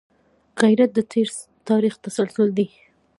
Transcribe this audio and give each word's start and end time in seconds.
غیرت 0.61 0.91
د 0.95 0.99
تېر 1.11 1.27
تاریخ 1.69 1.93
تسلسل 2.05 2.47
دی 2.57 2.67